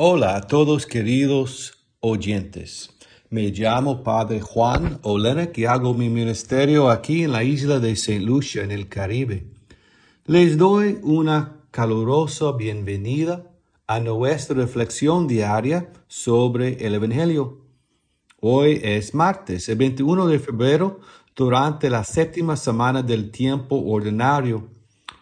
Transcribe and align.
Hola 0.00 0.36
a 0.36 0.42
todos 0.42 0.86
queridos 0.86 1.72
oyentes. 1.98 2.96
Me 3.30 3.48
llamo 3.50 4.04
Padre 4.04 4.40
Juan 4.40 5.00
Olenek 5.02 5.58
y 5.58 5.64
hago 5.64 5.92
mi 5.92 6.08
ministerio 6.08 6.88
aquí 6.88 7.24
en 7.24 7.32
la 7.32 7.42
isla 7.42 7.80
de 7.80 7.90
St. 7.90 8.20
Lucia, 8.20 8.62
en 8.62 8.70
el 8.70 8.88
Caribe. 8.88 9.50
Les 10.24 10.56
doy 10.56 11.00
una 11.02 11.64
calurosa 11.72 12.52
bienvenida 12.52 13.50
a 13.88 13.98
nuestra 13.98 14.54
reflexión 14.54 15.26
diaria 15.26 15.92
sobre 16.06 16.86
el 16.86 16.94
Evangelio. 16.94 17.64
Hoy 18.38 18.80
es 18.84 19.16
martes, 19.16 19.68
el 19.68 19.78
21 19.78 20.28
de 20.28 20.38
febrero, 20.38 21.00
durante 21.34 21.90
la 21.90 22.04
séptima 22.04 22.56
semana 22.56 23.02
del 23.02 23.32
tiempo 23.32 23.82
ordinario, 23.84 24.68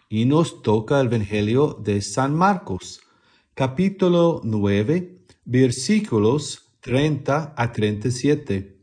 y 0.07 0.25
nos 0.25 0.61
toca 0.61 1.01
el 1.01 1.07
Evangelio 1.07 1.79
de 1.81 1.99
San 2.03 2.35
Marcos 2.35 3.01
capítulo 3.57 4.39
9, 4.43 5.17
versículos 5.45 6.69
30 6.81 7.55
a 7.57 7.71
37. 7.71 8.77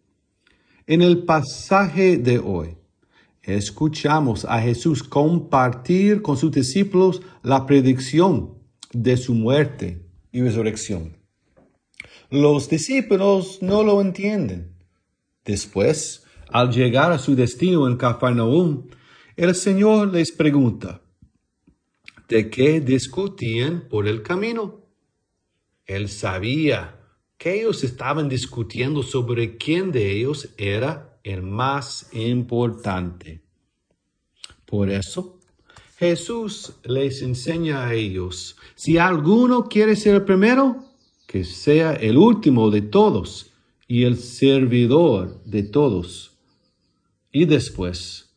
En 0.89 1.01
el 1.01 1.23
pasaje 1.23 2.17
de 2.17 2.41
hoy, 2.41 2.77
escuchamos 3.45 4.45
a 4.45 4.61
Jesús 4.61 5.05
compartir 5.05 6.23
con 6.23 6.37
sus 6.37 6.51
discípulos 6.51 7.23
la 7.45 7.67
predicción 7.67 8.59
de 8.93 9.17
su 9.17 9.35
muerte 9.35 10.09
y 10.33 10.43
resurrección. 10.43 11.19
Los 12.29 12.69
discípulos 12.69 13.61
no 13.63 13.85
lo 13.85 14.01
entienden. 14.01 14.75
Después, 15.45 16.25
al 16.49 16.73
llegar 16.73 17.13
a 17.13 17.19
su 17.19 17.37
destino 17.37 17.87
en 17.87 17.97
Cafarnaúm, 17.97 18.89
el 19.37 19.55
Señor 19.55 20.13
les 20.13 20.33
pregunta, 20.33 21.04
de 22.29 22.51
qué 22.51 22.81
discutían 22.81 23.89
por 23.89 24.09
el 24.09 24.23
camino. 24.23 24.81
Él 25.87 26.09
sabía 26.09 27.01
que 27.37 27.61
ellos 27.61 27.85
estaban 27.85 28.29
discutiendo 28.29 29.03
sobre 29.03 29.57
quién 29.57 29.93
de 29.93 30.13
ellos 30.13 30.49
era 30.57 31.19
el 31.23 31.43
más 31.43 32.09
importante. 32.13 33.43
Por 34.65 34.91
eso, 34.91 35.39
Jesús 35.99 36.75
les 36.85 37.23
enseña 37.23 37.87
a 37.87 37.95
ellos, 37.95 38.57
si 38.75 38.99
alguno 38.99 39.69
quiere 39.69 39.95
ser 39.97 40.17
el 40.17 40.25
primero, 40.25 40.85
que 41.27 41.45
sea 41.45 41.95
el 41.95 42.17
último 42.17 42.71
de 42.71 42.83
todos 42.83 43.53
y 43.87 44.05
el 44.05 44.17
servidor 44.19 45.43
de 45.45 45.63
todos. 45.63 46.33
Y 47.31 47.45
después, 47.45 48.35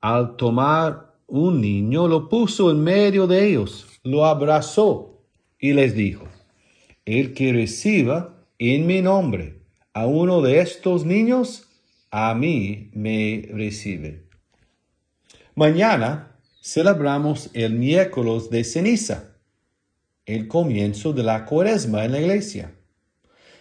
al 0.00 0.36
tomar 0.36 1.13
un 1.26 1.60
niño 1.60 2.08
lo 2.08 2.28
puso 2.28 2.70
en 2.70 2.82
medio 2.82 3.26
de 3.26 3.48
ellos, 3.48 3.86
lo 4.02 4.24
abrazó 4.24 5.22
y 5.58 5.72
les 5.72 5.94
dijo, 5.94 6.26
el 7.04 7.34
que 7.34 7.52
reciba 7.52 8.34
en 8.58 8.86
mi 8.86 9.02
nombre 9.02 9.60
a 9.92 10.06
uno 10.06 10.42
de 10.42 10.60
estos 10.60 11.04
niños, 11.04 11.68
a 12.10 12.34
mí 12.34 12.90
me 12.92 13.48
recibe. 13.52 14.24
Mañana 15.54 16.36
celebramos 16.62 17.50
el 17.52 17.74
miércoles 17.74 18.50
de 18.50 18.64
ceniza, 18.64 19.36
el 20.26 20.48
comienzo 20.48 21.12
de 21.12 21.22
la 21.22 21.44
cuaresma 21.44 22.04
en 22.04 22.12
la 22.12 22.20
iglesia. 22.20 22.74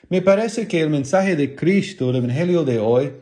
Me 0.10 0.22
parece 0.22 0.68
que 0.68 0.82
el 0.82 0.90
mensaje 0.90 1.36
de 1.36 1.56
Cristo, 1.56 2.10
el 2.10 2.18
Evangelio 2.18 2.64
de 2.64 2.80
hoy, 2.80 3.14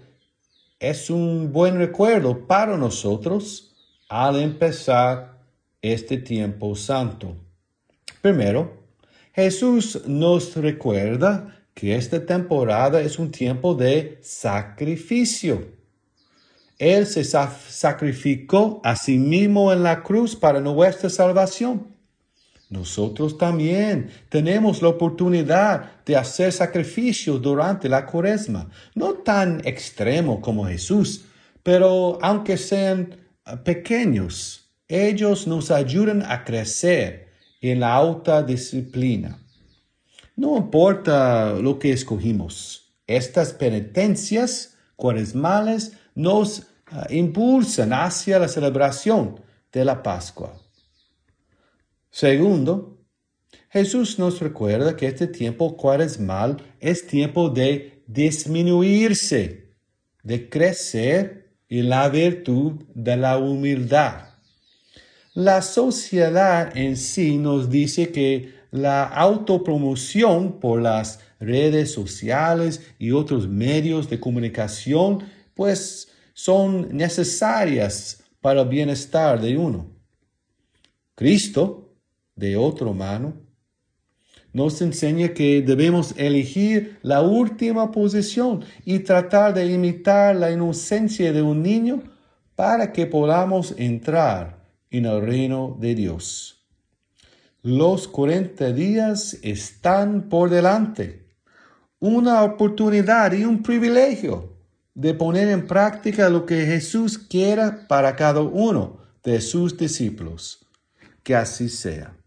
es 0.79 1.09
un 1.09 1.51
buen 1.51 1.77
recuerdo 1.77 2.47
para 2.47 2.77
nosotros 2.77 3.70
al 4.11 4.41
empezar 4.41 5.39
este 5.81 6.17
tiempo 6.17 6.75
santo. 6.75 7.37
Primero, 8.21 8.83
Jesús 9.33 10.01
nos 10.05 10.53
recuerda 10.57 11.63
que 11.73 11.95
esta 11.95 12.25
temporada 12.25 12.99
es 12.99 13.17
un 13.17 13.31
tiempo 13.31 13.73
de 13.73 14.19
sacrificio. 14.21 15.65
Él 16.77 17.07
se 17.07 17.23
sacrificó 17.23 18.81
a 18.83 18.97
sí 18.97 19.17
mismo 19.17 19.71
en 19.71 19.81
la 19.81 20.03
cruz 20.03 20.35
para 20.35 20.59
nuestra 20.59 21.09
salvación. 21.09 21.87
Nosotros 22.69 23.37
también 23.37 24.09
tenemos 24.27 24.81
la 24.81 24.89
oportunidad 24.89 26.03
de 26.03 26.17
hacer 26.17 26.51
sacrificios 26.51 27.41
durante 27.41 27.87
la 27.87 28.05
cuaresma, 28.05 28.69
no 28.93 29.13
tan 29.13 29.65
extremo 29.65 30.41
como 30.41 30.65
Jesús, 30.65 31.23
pero 31.63 32.19
aunque 32.21 32.57
sean 32.57 33.20
pequeños, 33.63 34.71
ellos 34.87 35.47
nos 35.47 35.71
ayudan 35.71 36.21
a 36.23 36.43
crecer 36.43 37.29
en 37.61 37.79
la 37.79 37.95
alta 37.95 38.43
disciplina. 38.43 39.39
No 40.35 40.57
importa 40.57 41.53
lo 41.53 41.77
que 41.77 41.91
escogimos, 41.91 42.93
estas 43.07 43.53
penitencias 43.53 44.77
cuaresmales 44.95 45.93
nos 46.15 46.63
ah, 46.87 47.07
impulsan 47.09 47.93
hacia 47.93 48.39
la 48.39 48.47
celebración 48.47 49.39
de 49.71 49.85
la 49.85 50.01
Pascua. 50.01 50.59
Segundo, 52.09 52.99
Jesús 53.69 54.19
nos 54.19 54.39
recuerda 54.39 54.95
que 54.95 55.07
este 55.07 55.27
tiempo 55.27 55.77
cuaresmal 55.77 56.57
es 56.79 57.07
tiempo 57.07 57.49
de 57.49 58.03
disminuirse, 58.05 59.73
de 60.23 60.49
crecer 60.49 61.40
y 61.71 61.83
la 61.83 62.09
virtud 62.09 62.83
de 62.93 63.15
la 63.15 63.37
humildad. 63.37 64.25
La 65.33 65.61
sociedad 65.61 66.75
en 66.75 66.97
sí 66.97 67.37
nos 67.37 67.69
dice 67.69 68.11
que 68.11 68.53
la 68.71 69.05
autopromoción 69.05 70.59
por 70.59 70.81
las 70.81 71.21
redes 71.39 71.93
sociales 71.93 72.81
y 72.99 73.11
otros 73.11 73.47
medios 73.47 74.09
de 74.09 74.19
comunicación 74.19 75.23
pues 75.53 76.09
son 76.33 76.89
necesarias 76.91 78.21
para 78.41 78.63
el 78.63 78.67
bienestar 78.67 79.39
de 79.39 79.55
uno. 79.55 79.95
Cristo, 81.15 81.95
de 82.35 82.57
otro 82.57 82.93
mano, 82.93 83.33
nos 84.53 84.81
enseña 84.81 85.29
que 85.29 85.61
debemos 85.61 86.13
elegir 86.17 86.99
la 87.01 87.21
última 87.21 87.91
posición 87.91 88.63
y 88.85 88.99
tratar 88.99 89.53
de 89.53 89.65
imitar 89.65 90.35
la 90.35 90.51
inocencia 90.51 91.31
de 91.31 91.41
un 91.41 91.63
niño 91.63 92.03
para 92.55 92.91
que 92.91 93.05
podamos 93.05 93.73
entrar 93.77 94.65
en 94.89 95.05
el 95.05 95.21
reino 95.21 95.77
de 95.79 95.95
Dios. 95.95 96.57
Los 97.63 98.07
40 98.07 98.73
días 98.73 99.37
están 99.41 100.29
por 100.29 100.49
delante, 100.49 101.27
una 101.99 102.43
oportunidad 102.43 103.31
y 103.33 103.45
un 103.45 103.61
privilegio 103.61 104.57
de 104.93 105.13
poner 105.13 105.47
en 105.47 105.67
práctica 105.67 106.29
lo 106.29 106.45
que 106.45 106.65
Jesús 106.65 107.17
quiera 107.17 107.87
para 107.87 108.15
cada 108.15 108.41
uno 108.41 108.99
de 109.23 109.39
sus 109.41 109.77
discípulos. 109.77 110.65
Que 111.23 111.35
así 111.35 111.69
sea. 111.69 112.20